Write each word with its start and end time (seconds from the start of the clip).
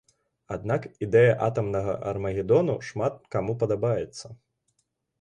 Аднак 0.55 0.87
ідэя 1.07 1.35
атамнага 1.49 1.93
армагедону 2.13 2.79
шмат 2.91 3.23
каму 3.37 3.59
падабаецца. 3.65 4.37